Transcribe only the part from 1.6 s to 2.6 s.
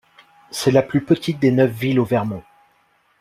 villes au Vermont.